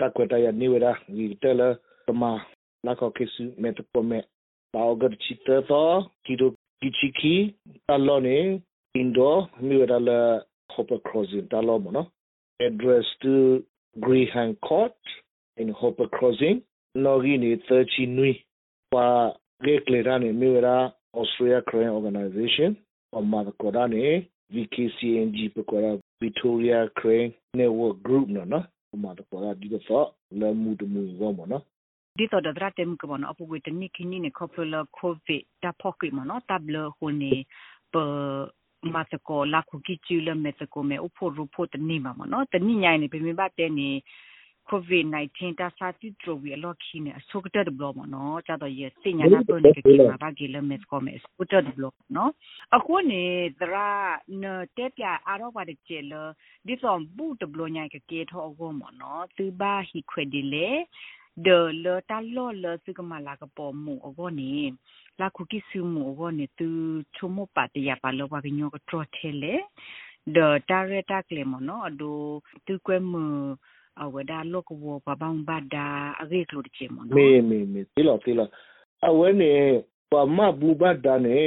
[0.00, 1.62] တကွတရနေဝရာဝီတယ်လ
[2.06, 2.32] ပမာ
[2.86, 4.18] လာကောကိစုမေတပေါ်မေ
[4.74, 5.88] ပေါဂတ်ချီတသော
[6.24, 7.34] ကီဒိုဒီချီကီ
[7.86, 8.38] တလောနေ
[8.94, 9.34] အင်ဒို
[9.66, 10.18] မီဝရာလာ
[10.72, 12.08] ဟောပခရိုဇင်တလောမနော်
[12.59, 13.63] address to
[13.99, 14.95] Graham Court
[15.57, 16.61] in Hopper Crossing
[16.95, 18.45] login 30 nui
[18.91, 19.33] pa
[19.63, 22.77] geklerane miwera Australia Crane Organization
[23.11, 30.53] Omar Kodane VKCNG Pekora Victoria Crane Network Group no no Omar Kodane di so la
[30.53, 31.61] mu de mu go mo no
[32.19, 37.33] ဒီတော့ဒရတဲ့မကဘနအပဝေတနိခိနိနေခေါပလကိုဗစ်တာဖောက်ကိမနော်တဘလဟိုနေ
[37.93, 37.95] ပ
[38.94, 43.90] မတ်ကိုလာခုကီချူလမက်ကိုမဲဥဖို့ရဖို့တနိမမနော်တနိညိုင်နေပြမဘတဲ့နေ
[44.68, 48.22] COVID-19 ta sa ti tro wi lo khi ne so ka de blo mo no
[48.46, 50.60] cha do ye sin nya na to ne ke ma ba ge le
[61.38, 62.82] mes ko me so ta de blo no a ko ne dra ne te pya
[62.82, 62.82] a ro ba de che le di so bu de blo nya ke ke tho
[62.82, 62.92] go mo no tu ba hi khwe de le de le ta lo le su
[62.92, 64.74] ka ma la ka po mu o go ne
[65.18, 66.68] la khu ki su mu o go ne tu
[67.16, 69.54] chu mo pa te ya pa lo ba ge nyo ko tro the le
[70.34, 72.10] de ta re ta kle mo no do
[72.66, 73.22] tu kwe mu
[74.02, 75.86] အဝဒါလောကဝပပန်းဘဒါ
[76.20, 78.48] အဂေကလို့ချေမနော်မေမေမေတိလောတိလော
[79.08, 79.52] အဝဲနေ
[80.10, 81.42] ပမဘူဘဒါနေ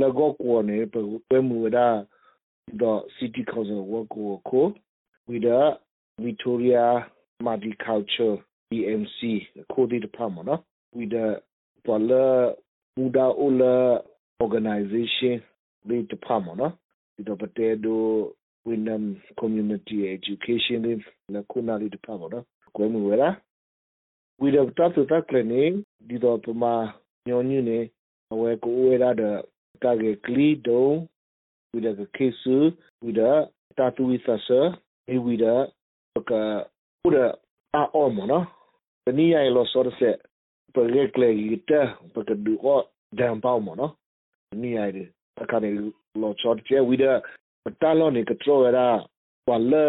[0.00, 0.78] လကောကောနေ
[1.30, 1.88] ပဲမူဒါ
[2.80, 4.08] the city council work
[4.48, 4.72] ko
[5.28, 5.78] with the
[6.18, 7.06] Victoria
[7.44, 8.40] Multicultural
[8.82, 10.60] EMC Kodi Department
[10.94, 11.40] with the
[11.84, 12.54] Bala
[12.96, 14.00] Buda ola
[14.40, 15.42] Organization
[15.86, 16.74] the Department
[17.18, 18.32] with the Potato
[18.64, 22.46] Wyndham Community Education the Kunali Department
[22.76, 23.36] Kwemwera
[24.38, 26.94] with the Tatu Clinic the Dopama
[27.26, 27.90] Nyonyune
[28.32, 29.42] Aweko Uera the
[29.82, 31.06] Kage Klido
[31.72, 33.48] with the Kesu with the
[33.78, 34.76] Tatu Withasa
[35.08, 35.66] with the
[37.06, 37.34] Uda
[37.74, 38.52] Aomona ah,
[39.06, 40.10] the ka ura a omo no ni ya lo so se
[40.72, 41.80] per rekle ita
[42.14, 43.96] per ka du ko dan pa mo no
[44.52, 45.04] ni ya de
[45.50, 47.22] ka ne lo chot che we the
[47.80, 48.88] တာလောနေကထရောရာ
[49.48, 49.84] ဝလာ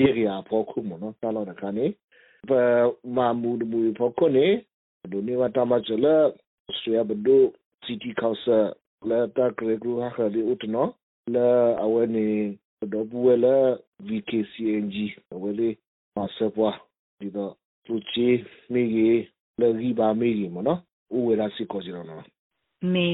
[0.00, 1.86] ယေရီယာဖောခုမနော်တာလောနခါနေ
[2.48, 2.50] ပ
[3.16, 4.46] မာမူဒမူဖောခုနေ
[5.10, 6.06] ဒိုနေဝတာမချလ
[6.78, 7.42] စရဘဒို
[7.84, 8.58] စီတီကောင်ဆာ
[9.08, 10.86] လာတာကရေဂူဟာခဒီဥတနော
[11.34, 11.48] လာ
[11.84, 12.28] အဝနေ
[12.92, 13.56] ဒဘဝလာ
[14.08, 14.96] VKCNG
[15.42, 15.68] ဝလေ
[16.16, 16.76] မဆပွား
[17.20, 17.52] ဒီတော့
[17.86, 18.26] သူချီ
[18.72, 19.20] မိကြီး
[19.60, 20.80] လဂီဘာမိကြီးမနော်
[21.16, 22.24] ဥဝေရာစီကိုစီရောနော်
[22.94, 23.10] မေ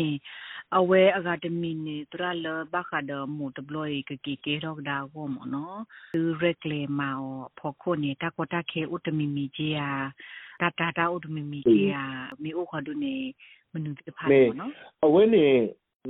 [0.76, 5.78] အဝဲအကဒမီနေတရလဘခဒမူတဘလို့ကကီကေရောဒါကိုမနော်
[6.14, 7.10] သူရက်လေမာ
[7.58, 9.88] ဖောခုနေတာကတာခေဥတမီမီကြီးယာ
[10.60, 12.02] တာတာတာဥတမီမီကြီးယာ
[12.42, 13.14] မိဥခဒုနေ
[13.72, 14.24] မနုတဖာ
[14.60, 14.72] နော်
[15.04, 15.44] အဝဲနေ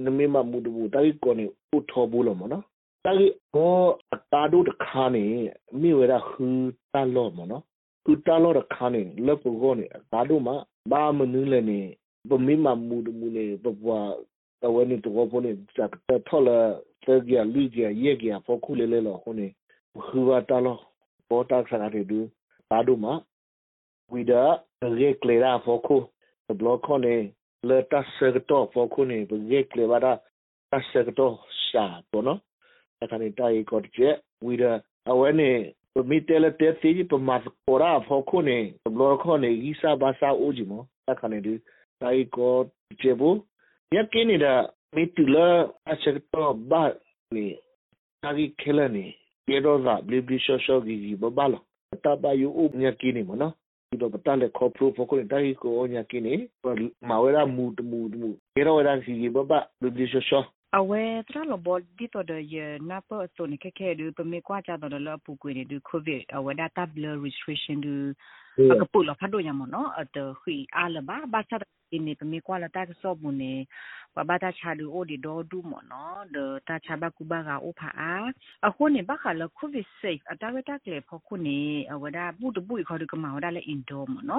[0.05, 1.45] နမေမမူတဘူတာရီကိုနေ
[1.77, 2.63] ဥထောဘူးလို့မနော်
[3.05, 3.75] တာရီဘော
[4.15, 5.25] အတာဒုတခါနေ
[5.81, 6.45] မိဝရခူ
[6.93, 7.63] တန်လို့မနော်
[8.09, 10.57] သူတန်လို့တခါနေလက်ပကိုနေအတာဒုမှာ
[10.91, 11.79] ba menu le ni
[12.29, 13.99] bo mi ma mu du mu ne bo bwa
[14.61, 16.57] ta we ni to bo ni ta ta tho la
[17.05, 19.47] te gya li gya ye gya fo khu le le lo ho ni
[20.05, 20.75] hu wa ta lo
[21.29, 22.21] bo ta sa ga de du
[22.71, 23.13] ba du ma
[24.13, 24.41] wi da
[24.97, 25.97] re kle ra fo khu
[26.59, 27.15] blo ko ne
[27.69, 30.13] le ta se to fo khu ni bo ye kle ba da
[30.71, 31.27] ta se to
[31.67, 32.35] sha bo no
[32.99, 34.11] ta ka ni ta yi ko je
[34.47, 34.71] wi da
[35.11, 35.51] a we ni
[35.88, 35.88] မိတဲလက်တဲစီပမာပေါ်ရာ
[38.07, 40.73] ဖောခုနေဘလောခေါနေဤစာဘာစာအိုဂျီမ
[41.07, 41.55] တခနေဒီ
[42.03, 42.55] တိုင်ကို
[43.01, 43.31] ချေဘူ
[43.95, 44.55] ယကင်းနေတာ
[44.95, 45.47] မိတူလာ
[45.93, 46.83] အချက်တော့ဘာ
[47.35, 47.47] နေ
[48.23, 49.05] တာကြီးခဲလနေ
[49.47, 51.61] ပြေတော့သာဘလီဘလီရှောရှောဂီဂီဘဘလာ
[52.05, 53.53] တဘယူဥညကင်းနေမနော်
[53.89, 56.35] ဒီတော့ပတလက်ခေါပရိုဖိုကိုတိုင်ကိုညကင်းနေ
[57.09, 59.53] မဝရမူတမူတမူကေရောရန်စီဘဘ
[60.73, 63.97] ဘလီဘလီရှောရှော awe tra lo bol di to de ye na po so ni ke ke
[63.97, 66.87] du pe me kwa cha to de lo pu kwe ni du covid awe data
[66.87, 68.13] blur restriction du
[68.79, 70.13] ka pu lo pha do nya mo no at
[70.45, 71.57] hui a la ba ba sa
[71.93, 73.65] ni pe me kwa la ta so bu ne
[74.15, 76.03] wa ba ta cha du o di do du mo no
[76.35, 78.29] de ta cha ba ku ba ga o pha a
[78.67, 81.89] a ko ni ba kha lo covid safe ata we ta kle pho ku ni
[81.93, 84.39] awe da bu du bu kho du ka ma wa da le indoor mo no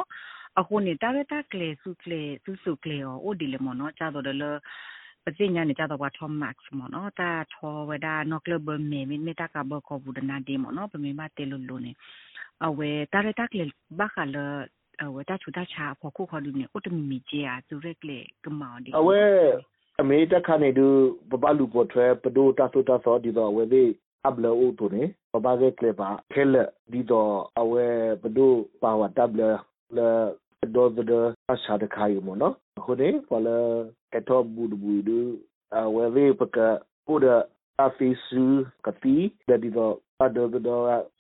[0.60, 3.58] a ko ni ta we ta kle su kle su su kle o di le
[3.66, 4.52] mo no cha do de lo
[5.26, 11.92] ပစိညာနေကြတော့ဘာထောမတ်မနော်တာထောဝဒါနော့ကလဘမေမီမီတာကဘကောဘူးဒနာဒီမနော်ပမေမတေလူလူနေ
[12.66, 13.64] အဝဲတာရတက်လေ
[14.00, 14.38] ဘာခလ
[15.04, 19.22] အဝဲတာချူတာချာဖို့ခုခေါ်လူနေဥတမီမီဂျီယာသူရက်လေကမောင်ဒီအဝဲ
[20.02, 20.88] အမေတခါနေသူ
[21.30, 23.90] ဘဘလူပေါ်ထွဲပဒိုတာဆိုတာဆိုဒီတော့ဝဲသေး
[24.28, 26.56] အဘလောဦးတူနေဘဘကကလေပါခဲလ
[26.92, 27.86] ဒီတော့အဝဲ
[28.22, 29.42] ပဒိုပါဝတာဘလ
[29.98, 30.00] လ
[30.76, 31.14] ဒေါ်ဒ
[31.52, 32.54] အရှာတခိုင်မနော်
[32.86, 33.58] ခုနေဖလာ
[34.14, 35.10] ကတောဘူဒဘူဒ
[35.76, 36.58] အဝဲဝေပက
[37.06, 37.26] ပိုဒ
[37.86, 38.44] အဖီဆူ
[38.86, 39.16] ကတိ
[39.50, 40.70] ဒဒီတော့အဒဒဒ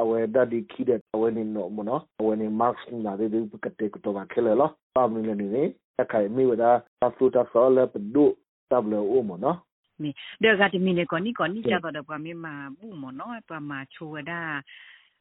[0.02, 5.64] အဝဲဒဒီခိဒအဝဲနေနော်မနော်အဝဲနေမတ်စ်နာဒီပကတေကတော့ခဲလေလောပါမနေနေ
[5.98, 6.66] တခိုင်မိဝဒ
[7.06, 8.26] အဖူတာဆောလပဒု
[8.72, 9.58] တဘလအိုမနော်
[10.02, 10.10] မီ
[10.42, 14.42] ဒေဂတ်မီနေကောနီကောနီကြတော့ပမေမာဘူးမနော်ပမာချိုဝဒါ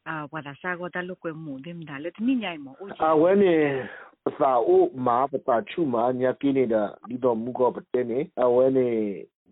[0.08, 3.54] အာဝဒါစာကိုတလုကွေမှုဒင်ဒါလက်မိညိုင်မအိုအဝဲနေ
[4.38, 8.88] စာအိုမာပတာချုမာညာကိနေတာဒီတော့မူကောပတဲနေအဝဲနေ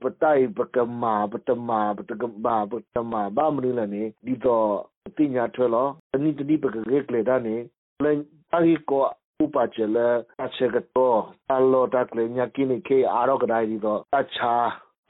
[0.02, 4.68] ပတိုင်ပကမာပတမာပတကဘာပတမာဘာမရလနေဒီတော့
[5.16, 7.56] ပညာထွဲလောတနိတတိပကရက်လေဒါနေ
[8.04, 8.18] လန်
[8.50, 9.02] တာဟီကို
[9.42, 9.98] ဥပချေလ
[10.44, 11.20] အချက်ကတော့
[11.52, 14.54] အလောတက်လေညာကိနေခေအာရောကဒိုင်ဒီတော့အချာ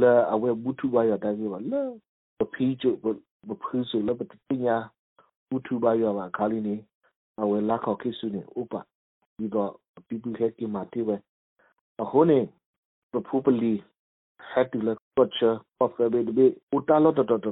[0.00, 1.82] လာအဝဲဘူတူဘာရတာကြီးပါလာ
[2.38, 2.90] ပပီကျု
[3.46, 4.76] ဘဖူးဆိုလပတိညာ
[5.48, 6.76] ဘူတူဘာရပါခါလီနေ
[7.40, 8.72] အဝဲလာခေါခိစီနေဥပ
[9.36, 9.72] ဒီတော့
[10.08, 11.16] people had ki mati we
[12.10, 12.38] hone
[13.28, 13.74] probably
[14.52, 16.44] had to look culture of the be
[16.76, 17.50] utalo to to to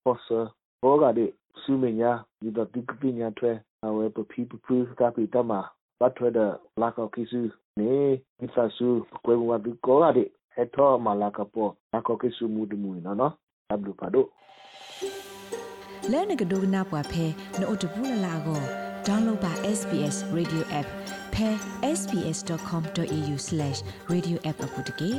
[0.04, 0.40] ဖောဆာ
[0.84, 1.26] ဘောကဒီ
[1.62, 2.12] စူမညာ
[2.42, 3.52] ဒီတော့ဒီကပညာထွဲ
[3.86, 5.52] အဝဲပပီပပူကာပီတမ
[6.00, 6.52] ဘတ်ထွဲတဲ့
[6.82, 7.42] လာကောကိစု
[7.80, 7.94] နေ
[8.40, 8.88] ဒီဆာဆူ
[9.26, 10.24] ကွယ်ဝါဒီကောကဒီ
[10.56, 13.34] ဟက်ထောမလာကပေါ်လာကောကိစုမူဒမူနော်နော်
[13.72, 14.26] အဘလူပါဒို
[16.12, 17.26] လဲနကဒိုနာပွားဖဲ
[17.60, 18.62] နို့တဘူးလလာကို
[19.08, 20.88] download ပါ SBS radio app
[21.34, 21.48] pe
[21.98, 25.12] sbs.com.au/radioapp အပုတ်တကေ